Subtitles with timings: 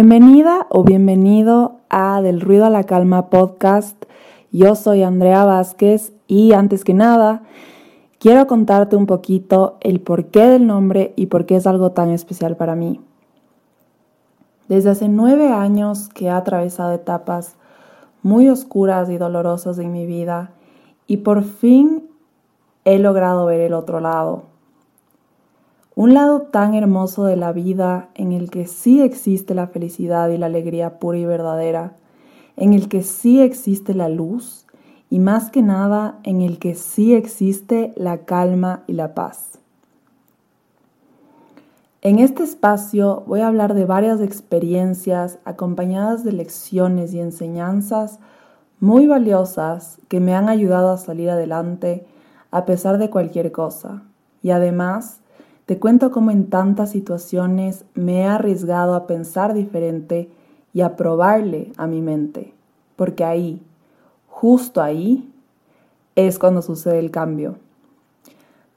[0.00, 4.00] Bienvenida o bienvenido a Del Ruido a la Calma podcast.
[4.52, 7.42] Yo soy Andrea Vázquez y antes que nada
[8.20, 12.56] quiero contarte un poquito el porqué del nombre y por qué es algo tan especial
[12.56, 13.00] para mí.
[14.68, 17.56] Desde hace nueve años que he atravesado etapas
[18.22, 20.52] muy oscuras y dolorosas en mi vida
[21.08, 22.08] y por fin
[22.84, 24.44] he logrado ver el otro lado
[25.98, 30.38] un lado tan hermoso de la vida en el que sí existe la felicidad y
[30.38, 31.96] la alegría pura y verdadera,
[32.56, 34.64] en el que sí existe la luz
[35.10, 39.58] y más que nada en el que sí existe la calma y la paz.
[42.00, 48.20] En este espacio voy a hablar de varias experiencias acompañadas de lecciones y enseñanzas
[48.78, 52.06] muy valiosas que me han ayudado a salir adelante
[52.52, 54.04] a pesar de cualquier cosa
[54.44, 55.22] y además
[55.68, 60.30] te cuento cómo en tantas situaciones me he arriesgado a pensar diferente
[60.72, 62.54] y a probarle a mi mente,
[62.96, 63.60] porque ahí,
[64.28, 65.30] justo ahí,
[66.16, 67.56] es cuando sucede el cambio.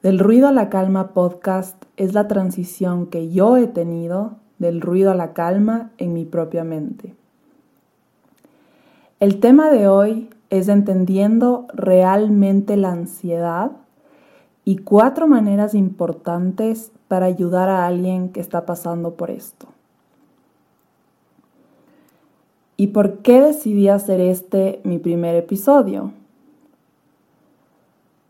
[0.02, 5.12] Del ruido a la calma podcast es la transición que yo he tenido del ruido
[5.12, 7.14] a la calma en mi propia mente.
[9.18, 13.70] El tema de hoy es entendiendo realmente la ansiedad
[14.64, 19.66] y cuatro maneras importantes para ayudar a alguien que está pasando por esto.
[22.76, 26.12] ¿Y por qué decidí hacer este mi primer episodio?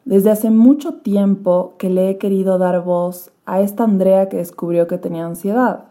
[0.05, 4.89] Desde hace mucho tiempo que le he querido dar voz a esta Andrea que descubrió
[4.89, 5.85] que tenía ansiedad.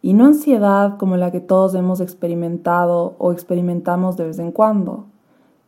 [0.00, 5.04] Y no ansiedad como la que todos hemos experimentado o experimentamos de vez en cuando,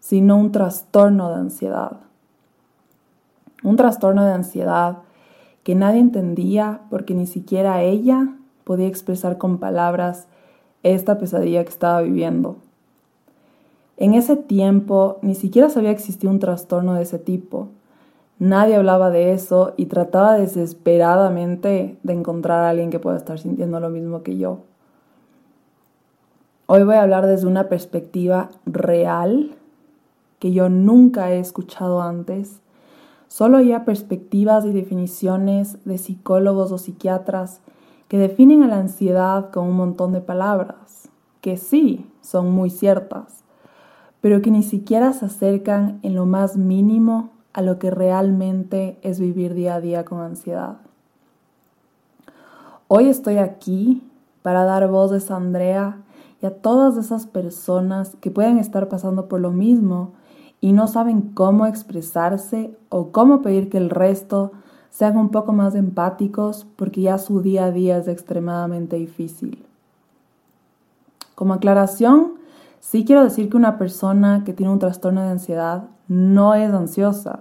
[0.01, 2.01] sino un trastorno de ansiedad
[3.65, 4.99] un trastorno de ansiedad
[5.65, 8.29] que nadie entendía porque ni siquiera ella
[8.63, 10.29] podía expresar con palabras
[10.83, 12.57] esta pesadilla que estaba viviendo.
[13.97, 17.69] En ese tiempo ni siquiera sabía que existía un trastorno de ese tipo.
[18.39, 23.81] Nadie hablaba de eso y trataba desesperadamente de encontrar a alguien que pueda estar sintiendo
[23.81, 24.59] lo mismo que yo.
[26.67, 29.53] Hoy voy a hablar desde una perspectiva real
[30.39, 32.61] que yo nunca he escuchado antes
[33.29, 37.61] Solo había perspectivas y definiciones de psicólogos o psiquiatras
[38.09, 41.09] que definen a la ansiedad con un montón de palabras,
[41.41, 43.45] que sí son muy ciertas,
[44.21, 49.21] pero que ni siquiera se acercan en lo más mínimo a lo que realmente es
[49.21, 50.79] vivir día a día con ansiedad.
[52.89, 54.03] Hoy estoy aquí
[54.43, 56.03] para dar voz a Andrea
[56.43, 60.13] y a todas esas personas que pueden estar pasando por lo mismo
[60.65, 64.53] y no saben cómo expresarse o cómo pedir que el resto
[64.89, 69.63] sean un poco más empáticos porque ya su día a día es extremadamente difícil.
[71.35, 72.37] Como aclaración,
[72.81, 77.41] sí quiero decir que una persona que tiene un trastorno de ansiedad no es ansiosa,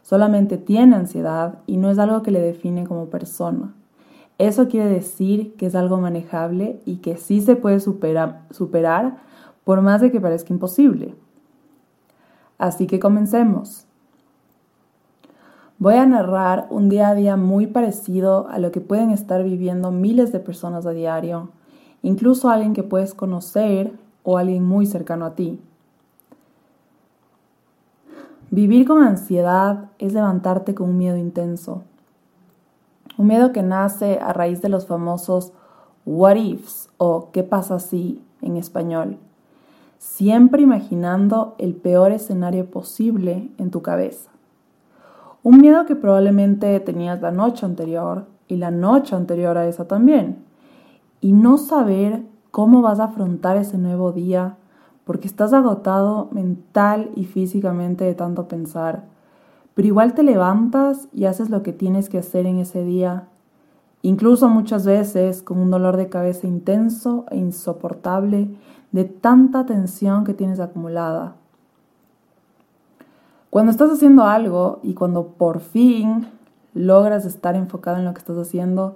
[0.00, 3.74] solamente tiene ansiedad y no es algo que le define como persona.
[4.38, 9.18] Eso quiere decir que es algo manejable y que sí se puede superar
[9.64, 11.14] por más de que parezca imposible.
[12.64, 13.84] Así que comencemos.
[15.78, 19.90] Voy a narrar un día a día muy parecido a lo que pueden estar viviendo
[19.90, 21.50] miles de personas a diario,
[22.00, 23.92] incluso alguien que puedes conocer
[24.22, 25.60] o alguien muy cercano a ti.
[28.50, 31.82] Vivir con ansiedad es levantarte con un miedo intenso,
[33.18, 35.52] un miedo que nace a raíz de los famosos
[36.06, 39.18] what ifs o qué pasa si en español
[39.98, 44.30] siempre imaginando el peor escenario posible en tu cabeza.
[45.42, 50.44] Un miedo que probablemente tenías la noche anterior y la noche anterior a esa también.
[51.20, 54.56] Y no saber cómo vas a afrontar ese nuevo día
[55.04, 59.04] porque estás agotado mental y físicamente de tanto pensar.
[59.74, 63.28] Pero igual te levantas y haces lo que tienes que hacer en ese día,
[64.02, 68.56] incluso muchas veces con un dolor de cabeza intenso e insoportable
[68.94, 71.34] de tanta tensión que tienes acumulada.
[73.50, 76.28] Cuando estás haciendo algo y cuando por fin
[76.74, 78.94] logras estar enfocado en lo que estás haciendo,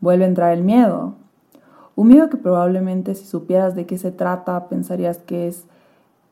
[0.00, 1.14] vuelve a entrar el miedo.
[1.94, 5.68] Un miedo que probablemente si supieras de qué se trata pensarías que es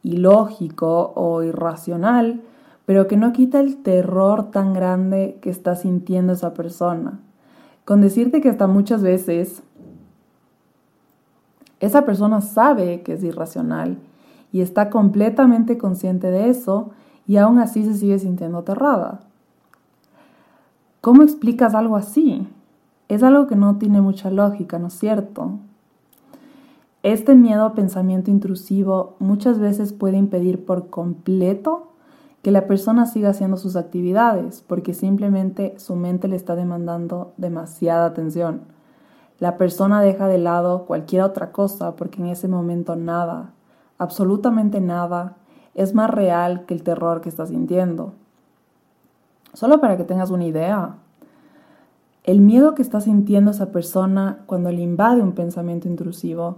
[0.02, 2.42] ilógico o irracional,
[2.86, 7.20] pero que no quita el terror tan grande que está sintiendo esa persona.
[7.84, 9.62] Con decirte que hasta muchas veces
[11.80, 13.98] esa persona sabe que es irracional
[14.52, 16.90] y está completamente consciente de eso
[17.26, 19.20] y aún así se sigue sintiendo aterrada.
[21.00, 22.48] ¿Cómo explicas algo así?
[23.08, 25.58] Es algo que no tiene mucha lógica, ¿no es cierto?
[27.02, 31.92] Este miedo a pensamiento intrusivo muchas veces puede impedir por completo
[32.42, 38.06] que la persona siga haciendo sus actividades porque simplemente su mente le está demandando demasiada
[38.06, 38.75] atención.
[39.38, 43.50] La persona deja de lado cualquier otra cosa porque en ese momento nada,
[43.98, 45.36] absolutamente nada,
[45.74, 48.14] es más real que el terror que está sintiendo.
[49.52, 50.96] Solo para que tengas una idea,
[52.24, 56.56] el miedo que está sintiendo esa persona cuando le invade un pensamiento intrusivo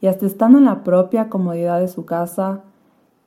[0.00, 2.62] y hasta estando en la propia comodidad de su casa,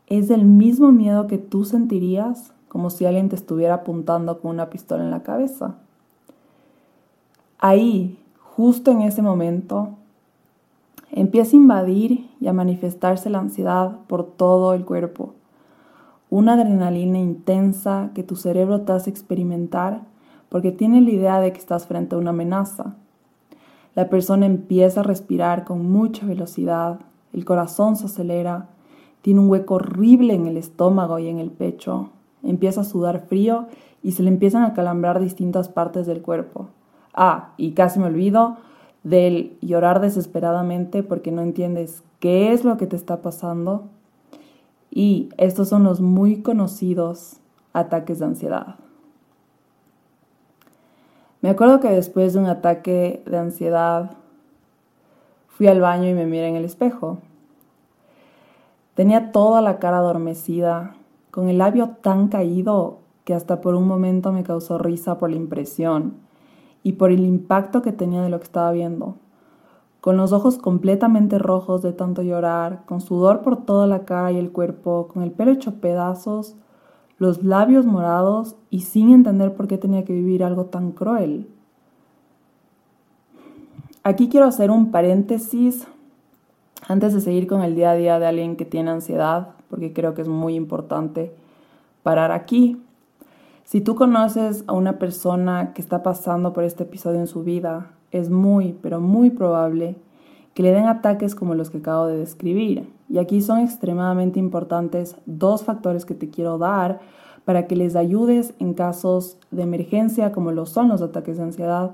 [0.07, 4.69] es el mismo miedo que tú sentirías como si alguien te estuviera apuntando con una
[4.69, 5.75] pistola en la cabeza.
[7.59, 8.19] Ahí,
[8.55, 9.89] justo en ese momento,
[11.11, 15.33] empieza a invadir y a manifestarse la ansiedad por todo el cuerpo.
[16.29, 20.01] Una adrenalina intensa que tu cerebro te hace experimentar
[20.49, 22.95] porque tiene la idea de que estás frente a una amenaza.
[23.95, 26.99] La persona empieza a respirar con mucha velocidad,
[27.33, 28.69] el corazón se acelera
[29.23, 32.09] tiene un hueco horrible en el estómago y en el pecho.
[32.43, 33.67] Empieza a sudar frío
[34.03, 36.67] y se le empiezan a calambrar distintas partes del cuerpo.
[37.13, 38.57] Ah, y casi me olvido
[39.03, 43.85] del llorar desesperadamente porque no entiendes qué es lo que te está pasando.
[44.89, 47.37] Y estos son los muy conocidos
[47.73, 48.75] ataques de ansiedad.
[51.41, 54.11] Me acuerdo que después de un ataque de ansiedad
[55.47, 57.19] fui al baño y me miré en el espejo
[58.95, 60.95] Tenía toda la cara adormecida,
[61.31, 65.37] con el labio tan caído que hasta por un momento me causó risa por la
[65.37, 66.13] impresión
[66.83, 69.15] y por el impacto que tenía de lo que estaba viendo.
[70.01, 74.37] Con los ojos completamente rojos de tanto llorar, con sudor por toda la cara y
[74.37, 76.57] el cuerpo, con el pelo hecho pedazos,
[77.17, 81.47] los labios morados y sin entender por qué tenía que vivir algo tan cruel.
[84.03, 85.87] Aquí quiero hacer un paréntesis
[86.85, 90.13] antes de seguir con el día a día de alguien que tiene ansiedad, porque creo
[90.13, 91.33] que es muy importante
[92.03, 92.82] parar aquí.
[93.73, 97.89] Si tú conoces a una persona que está pasando por este episodio en su vida,
[98.11, 99.95] es muy, pero muy probable
[100.53, 102.87] que le den ataques como los que acabo de describir.
[103.09, 106.99] Y aquí son extremadamente importantes dos factores que te quiero dar
[107.45, 111.93] para que les ayudes en casos de emergencia como lo son los ataques de ansiedad,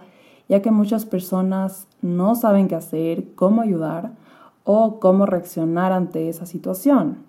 [0.50, 4.12] ya que muchas personas no saben qué hacer, cómo ayudar
[4.66, 7.29] o cómo reaccionar ante esa situación.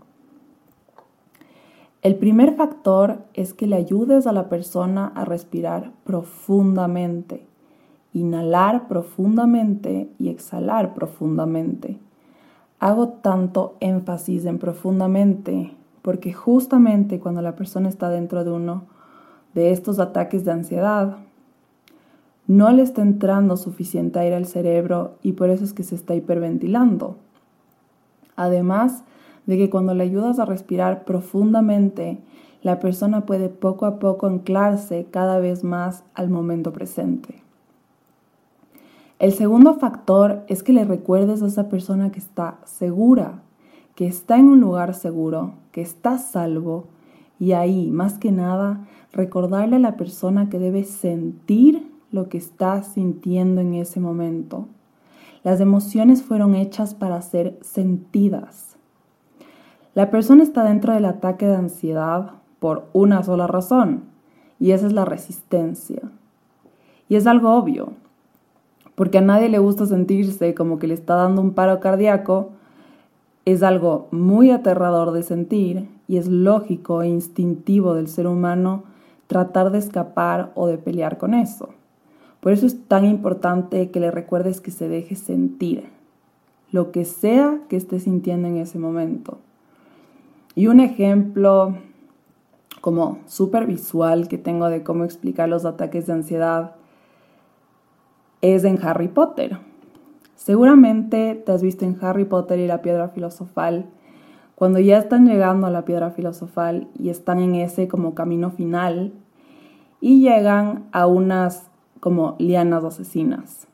[2.02, 7.46] El primer factor es que le ayudes a la persona a respirar profundamente,
[8.14, 11.98] inhalar profundamente y exhalar profundamente.
[12.78, 18.84] Hago tanto énfasis en profundamente porque justamente cuando la persona está dentro de uno
[19.52, 21.18] de estos ataques de ansiedad,
[22.46, 26.14] no le está entrando suficiente aire al cerebro y por eso es que se está
[26.14, 27.16] hiperventilando.
[28.36, 29.04] Además
[29.50, 32.20] de que cuando le ayudas a respirar profundamente,
[32.62, 37.42] la persona puede poco a poco anclarse cada vez más al momento presente.
[39.18, 43.42] El segundo factor es que le recuerdes a esa persona que está segura,
[43.96, 46.84] que está en un lugar seguro, que está salvo
[47.40, 52.84] y ahí, más que nada, recordarle a la persona que debe sentir lo que está
[52.84, 54.68] sintiendo en ese momento.
[55.42, 58.69] Las emociones fueron hechas para ser sentidas.
[60.00, 64.04] La persona está dentro del ataque de ansiedad por una sola razón,
[64.58, 66.00] y esa es la resistencia.
[67.10, 67.92] Y es algo obvio,
[68.94, 72.52] porque a nadie le gusta sentirse como que le está dando un paro cardíaco,
[73.44, 78.84] es algo muy aterrador de sentir y es lógico e instintivo del ser humano
[79.26, 81.68] tratar de escapar o de pelear con eso.
[82.40, 85.90] Por eso es tan importante que le recuerdes que se deje sentir
[86.72, 89.36] lo que sea que esté sintiendo en ese momento.
[90.54, 91.76] Y un ejemplo
[92.80, 96.76] como súper visual que tengo de cómo explicar los ataques de ansiedad
[98.40, 99.58] es en Harry Potter.
[100.34, 103.86] Seguramente te has visto en Harry Potter y la piedra filosofal,
[104.54, 109.12] cuando ya están llegando a la piedra filosofal y están en ese como camino final
[110.00, 113.66] y llegan a unas como lianas asesinas.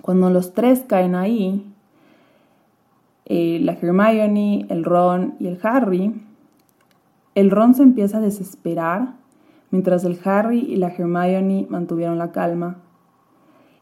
[0.00, 1.72] Cuando los tres caen ahí,
[3.30, 6.20] eh, la Hermione, el Ron y el Harry,
[7.34, 9.14] el Ron se empieza a desesperar
[9.70, 12.78] mientras el Harry y la Hermione mantuvieron la calma.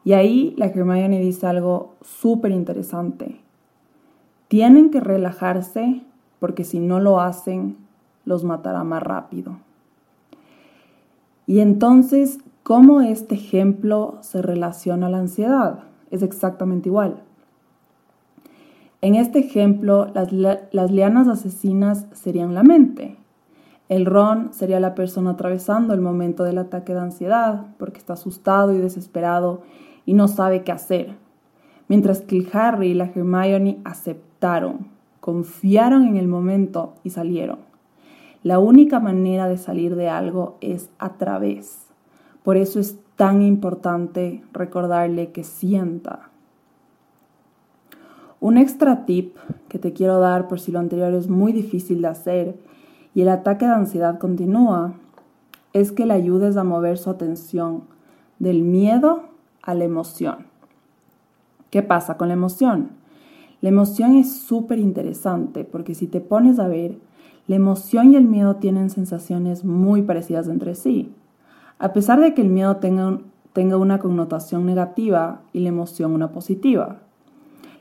[0.04, 3.40] Y ahí la Hermione dice algo súper interesante.
[4.48, 6.02] Tienen que relajarse
[6.38, 7.76] porque si no lo hacen,
[8.24, 9.58] los matará más rápido.
[11.46, 12.38] Y entonces
[12.68, 15.84] ¿Cómo este ejemplo se relaciona a la ansiedad?
[16.10, 17.22] Es exactamente igual.
[19.00, 23.16] En este ejemplo, las, las lianas asesinas serían la mente.
[23.88, 28.74] El Ron sería la persona atravesando el momento del ataque de ansiedad porque está asustado
[28.74, 29.62] y desesperado
[30.04, 31.16] y no sabe qué hacer.
[31.88, 34.88] Mientras que el Harry y la Hermione aceptaron,
[35.20, 37.60] confiaron en el momento y salieron.
[38.42, 41.86] La única manera de salir de algo es a través.
[42.42, 46.30] Por eso es tan importante recordarle que sienta.
[48.40, 49.36] Un extra tip
[49.68, 52.56] que te quiero dar por si lo anterior es muy difícil de hacer
[53.14, 54.94] y el ataque de ansiedad continúa,
[55.72, 57.82] es que le ayudes a mover su atención
[58.38, 59.24] del miedo
[59.62, 60.46] a la emoción.
[61.70, 62.90] ¿Qué pasa con la emoción?
[63.60, 66.96] La emoción es súper interesante porque si te pones a ver,
[67.48, 71.12] la emoción y el miedo tienen sensaciones muy parecidas entre sí.
[71.80, 73.18] A pesar de que el miedo tenga,
[73.52, 77.00] tenga una connotación negativa y la emoción una positiva.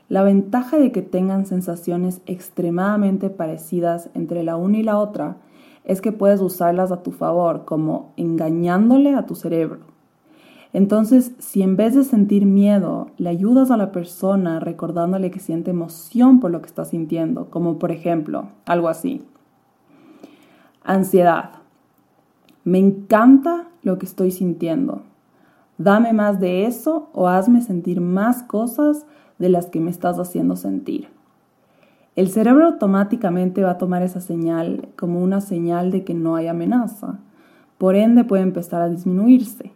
[0.08, 5.36] La ventaja de que tengan sensaciones extremadamente parecidas entre la una y la otra
[5.84, 9.80] es que puedes usarlas a tu favor, como engañándole a tu cerebro.
[10.72, 15.70] Entonces, si en vez de sentir miedo, le ayudas a la persona recordándole que siente
[15.70, 19.22] emoción por lo que está sintiendo, como por ejemplo, algo así.
[20.82, 21.52] Ansiedad.
[22.64, 25.02] Me encanta lo que estoy sintiendo.
[25.78, 29.06] Dame más de eso o hazme sentir más cosas
[29.38, 31.08] de las que me estás haciendo sentir.
[32.16, 36.48] El cerebro automáticamente va a tomar esa señal como una señal de que no hay
[36.48, 37.20] amenaza.
[37.78, 39.70] Por ende puede empezar a disminuirse.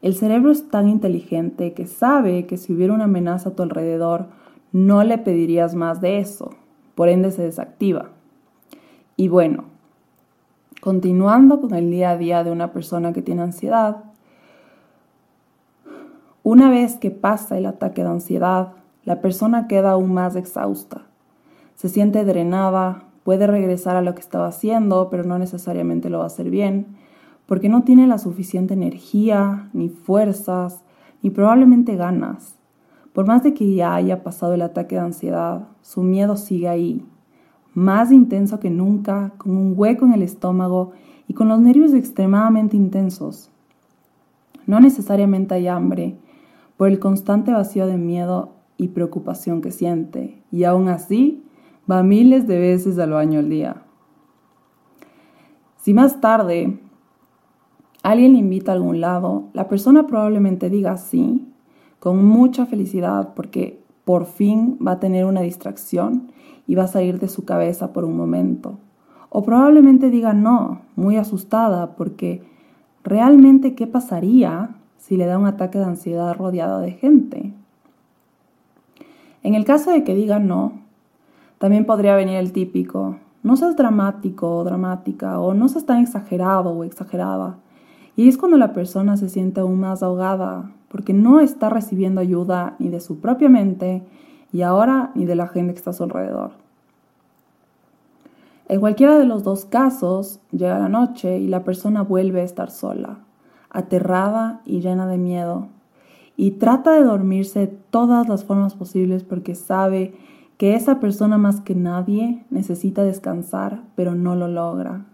[0.00, 4.28] El cerebro es tan inteligente que sabe que si hubiera una amenaza a tu alrededor,
[4.72, 6.52] no le pedirías más de eso.
[6.94, 8.08] Por ende se desactiva.
[9.18, 9.64] Y bueno,
[10.80, 14.05] continuando con el día a día de una persona que tiene ansiedad,
[16.48, 18.74] una vez que pasa el ataque de ansiedad,
[19.04, 21.02] la persona queda aún más exhausta.
[21.74, 26.22] Se siente drenada, puede regresar a lo que estaba haciendo, pero no necesariamente lo va
[26.22, 26.86] a hacer bien,
[27.46, 30.84] porque no tiene la suficiente energía, ni fuerzas,
[31.20, 32.54] ni probablemente ganas.
[33.12, 37.04] Por más de que ya haya pasado el ataque de ansiedad, su miedo sigue ahí,
[37.74, 40.92] más intenso que nunca, con un hueco en el estómago
[41.26, 43.50] y con los nervios extremadamente intensos.
[44.64, 46.16] No necesariamente hay hambre,
[46.76, 51.42] por el constante vacío de miedo y preocupación que siente, y aún así
[51.90, 53.82] va miles de veces al baño al día.
[55.76, 56.80] Si más tarde
[58.02, 61.48] alguien le invita a algún lado, la persona probablemente diga sí,
[61.98, 66.30] con mucha felicidad, porque por fin va a tener una distracción
[66.66, 68.78] y va a salir de su cabeza por un momento.
[69.28, 72.42] O probablemente diga no, muy asustada, porque
[73.02, 77.52] realmente qué pasaría si le da un ataque de ansiedad rodeada de gente.
[79.42, 80.72] En el caso de que diga no,
[81.58, 86.70] también podría venir el típico, no seas dramático o dramática, o no seas tan exagerado
[86.70, 87.58] o exagerada.
[88.16, 92.74] Y es cuando la persona se siente aún más ahogada, porque no está recibiendo ayuda
[92.78, 94.02] ni de su propia mente
[94.52, 96.52] y ahora ni de la gente que está a su alrededor.
[98.68, 102.70] En cualquiera de los dos casos, llega la noche y la persona vuelve a estar
[102.70, 103.18] sola,
[103.76, 105.68] aterrada y llena de miedo,
[106.36, 110.14] y trata de dormirse de todas las formas posibles porque sabe
[110.58, 115.06] que esa persona más que nadie necesita descansar, pero no lo logra.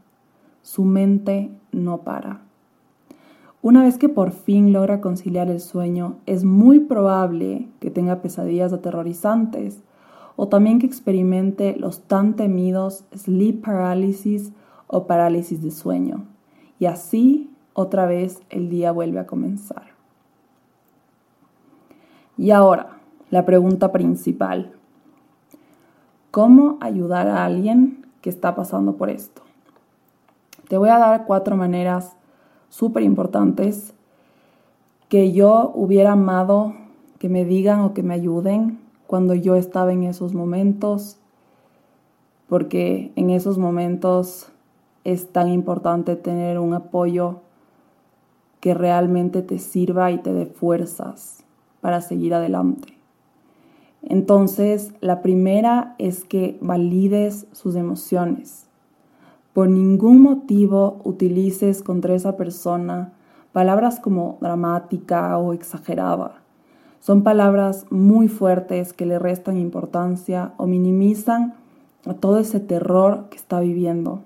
[0.63, 2.43] Su mente no para.
[3.61, 8.73] Una vez que por fin logra conciliar el sueño, es muy probable que tenga pesadillas
[8.73, 9.83] aterrorizantes
[10.35, 14.53] o también que experimente los tan temidos sleep paralysis
[14.89, 16.25] o parálisis de sueño.
[16.81, 19.93] Y así, otra vez, el día vuelve a comenzar.
[22.37, 22.99] Y ahora,
[23.31, 24.73] la pregunta principal.
[26.31, 29.43] ¿Cómo ayudar a alguien que está pasando por esto?
[30.69, 32.17] Te voy a dar cuatro maneras
[32.69, 33.95] súper importantes
[35.09, 36.75] que yo hubiera amado
[37.19, 41.19] que me digan o que me ayuden cuando yo estaba en esos momentos,
[42.49, 44.49] porque en esos momentos
[45.05, 47.41] es tan importante tener un apoyo
[48.63, 51.43] que realmente te sirva y te dé fuerzas
[51.81, 52.97] para seguir adelante.
[54.05, 58.69] Entonces, la primera es que valides sus emociones.
[59.53, 63.13] Por ningún motivo utilices contra esa persona
[63.51, 66.37] palabras como dramática o exagerada.
[67.01, 71.55] Son palabras muy fuertes que le restan importancia o minimizan
[72.07, 74.21] a todo ese terror que está viviendo.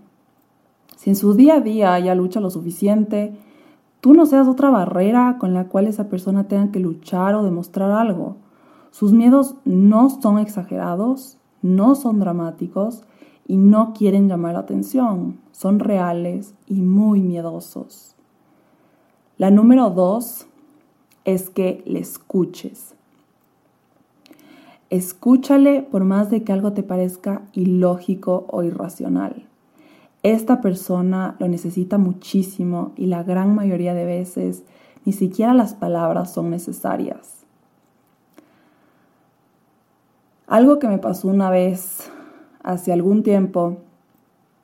[0.95, 3.35] Si en su día a día ya lucha lo suficiente,
[4.07, 7.91] tú no seas otra barrera con la cual esa persona tenga que luchar o demostrar
[7.91, 8.37] algo.
[8.93, 13.03] Sus miedos no son exagerados, no son dramáticos
[13.49, 15.41] y no quieren llamar la atención.
[15.51, 18.15] Son reales y muy miedosos.
[19.39, 20.47] La número dos
[21.25, 22.95] es que le escuches.
[24.89, 29.49] Escúchale por más de que algo te parezca ilógico o irracional.
[30.23, 34.65] Esta persona lo necesita muchísimo y la gran mayoría de veces
[35.05, 37.45] ni siquiera las palabras son necesarias.
[40.49, 42.11] Algo que me pasó una vez,
[42.63, 43.79] hace algún tiempo,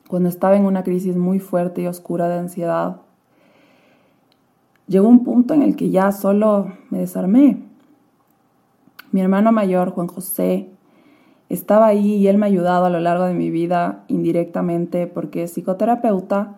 [0.09, 3.00] cuando estaba en una crisis muy fuerte y oscura de ansiedad,
[4.88, 7.62] llegó un punto en el que ya solo me desarmé.
[9.12, 10.71] Mi hermano mayor, Juan José,
[11.54, 15.42] estaba ahí y él me ha ayudado a lo largo de mi vida indirectamente porque
[15.42, 16.56] es psicoterapeuta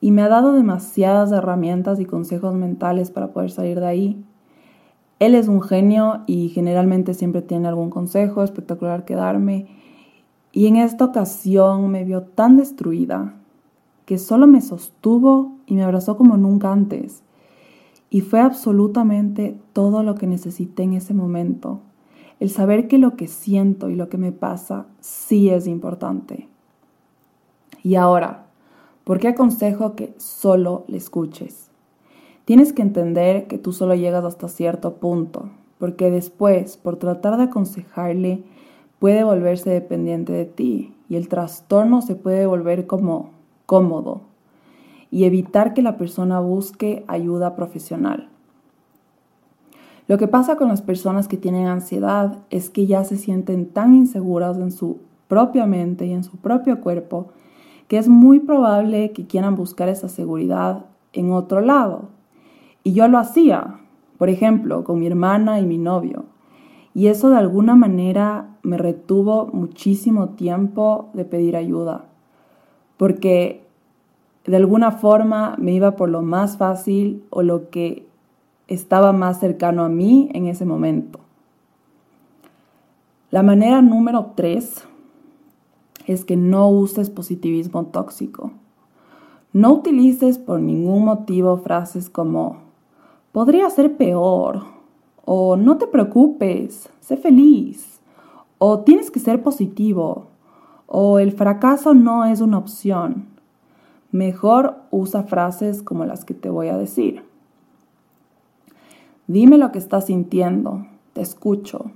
[0.00, 4.24] y me ha dado demasiadas herramientas y consejos mentales para poder salir de ahí.
[5.20, 9.66] Él es un genio y generalmente siempre tiene algún consejo espectacular que darme.
[10.52, 13.34] Y en esta ocasión me vio tan destruida
[14.04, 17.22] que solo me sostuvo y me abrazó como nunca antes.
[18.10, 21.82] Y fue absolutamente todo lo que necesité en ese momento.
[22.40, 26.48] El saber que lo que siento y lo que me pasa sí es importante.
[27.82, 28.46] Y ahora,
[29.04, 31.70] ¿por qué aconsejo que solo le escuches?
[32.44, 37.44] Tienes que entender que tú solo llegas hasta cierto punto, porque después, por tratar de
[37.44, 38.44] aconsejarle,
[38.98, 43.30] puede volverse dependiente de ti y el trastorno se puede volver como
[43.66, 44.22] cómodo,
[45.10, 48.28] y evitar que la persona busque ayuda profesional.
[50.08, 53.94] Lo que pasa con las personas que tienen ansiedad es que ya se sienten tan
[53.94, 57.28] inseguras en su propia mente y en su propio cuerpo
[57.88, 62.10] que es muy probable que quieran buscar esa seguridad en otro lado.
[62.84, 63.80] Y yo lo hacía,
[64.18, 66.26] por ejemplo, con mi hermana y mi novio.
[66.94, 72.04] Y eso de alguna manera me retuvo muchísimo tiempo de pedir ayuda,
[72.96, 73.66] porque
[74.44, 78.07] de alguna forma me iba por lo más fácil o lo que
[78.68, 81.20] estaba más cercano a mí en ese momento.
[83.30, 84.86] La manera número tres
[86.06, 88.52] es que no uses positivismo tóxico.
[89.52, 92.58] No utilices por ningún motivo frases como
[93.32, 94.62] podría ser peor
[95.24, 98.00] o no te preocupes, sé feliz
[98.58, 100.28] o tienes que ser positivo
[100.86, 103.26] o el fracaso no es una opción.
[104.10, 107.17] Mejor usa frases como las que te voy a decir.
[109.28, 111.92] Dime lo que estás sintiendo, te escucho.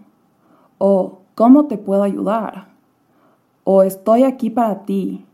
[0.79, 2.69] O ¿cómo te puedo ayudar?
[3.65, 5.25] O estoy aquí para ti.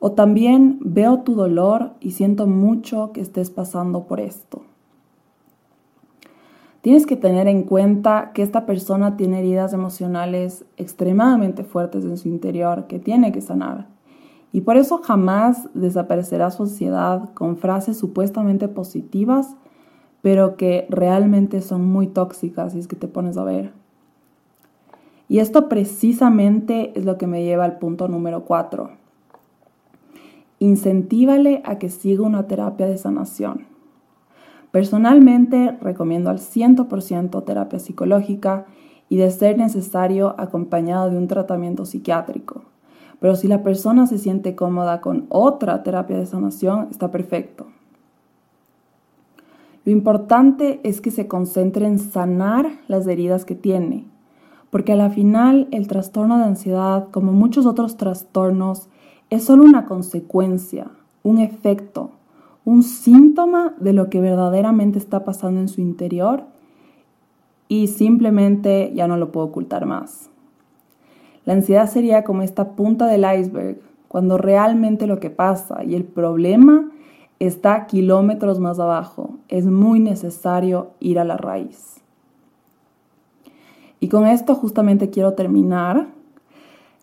[0.00, 4.62] O también veo tu dolor y siento mucho que estés pasando por esto.
[6.80, 12.28] Tienes que tener en cuenta que esta persona tiene heridas emocionales extremadamente fuertes en su
[12.28, 13.86] interior que tiene que sanar
[14.52, 19.56] y por eso jamás desaparecerá su ansiedad con frases supuestamente positivas,
[20.22, 23.72] pero que realmente son muy tóxicas si es que te pones a ver.
[25.28, 28.90] Y esto precisamente es lo que me lleva al punto número cuatro.
[30.58, 33.66] Incentívale a que siga una terapia de sanación.
[34.70, 38.66] Personalmente recomiendo al 100% terapia psicológica
[39.08, 42.62] y de ser necesario acompañado de un tratamiento psiquiátrico.
[43.20, 47.66] Pero si la persona se siente cómoda con otra terapia de sanación, está perfecto.
[49.84, 54.04] Lo importante es que se concentre en sanar las heridas que tiene,
[54.70, 58.88] porque a la final el trastorno de ansiedad, como muchos otros trastornos,
[59.30, 60.88] es solo una consecuencia,
[61.22, 62.10] un efecto,
[62.64, 66.44] un síntoma de lo que verdaderamente está pasando en su interior
[67.66, 70.30] y simplemente ya no lo puedo ocultar más.
[71.44, 76.04] La ansiedad sería como esta punta del iceberg, cuando realmente lo que pasa y el
[76.04, 76.90] problema
[77.46, 79.38] está kilómetros más abajo.
[79.48, 82.00] Es muy necesario ir a la raíz.
[83.98, 86.06] Y con esto justamente quiero terminar.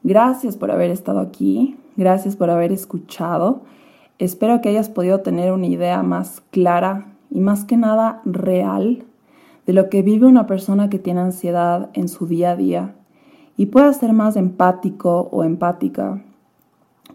[0.01, 3.63] Gracias por haber estado aquí, gracias por haber escuchado.
[4.17, 9.03] Espero que hayas podido tener una idea más clara y más que nada real
[9.65, 12.95] de lo que vive una persona que tiene ansiedad en su día a día
[13.57, 16.23] y puedas ser más empático o empática,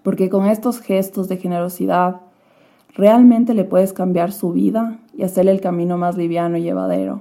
[0.02, 2.20] porque con estos gestos de generosidad
[2.94, 7.20] realmente le puedes cambiar su vida y hacerle el camino más liviano y llevadero.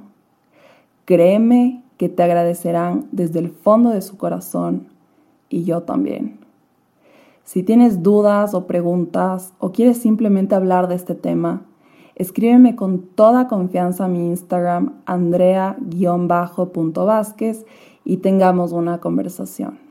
[1.06, 4.88] Créeme que te agradecerán desde el fondo de su corazón
[5.50, 6.40] y yo también.
[7.44, 11.64] Si tienes dudas o preguntas o quieres simplemente hablar de este tema,
[12.16, 17.66] Escríbeme con toda confianza a mi Instagram andrea-vázquez
[18.06, 19.83] y tengamos una conversación.